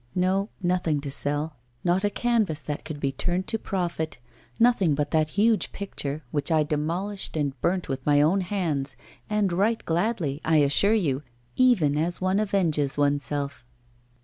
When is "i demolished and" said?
6.51-7.61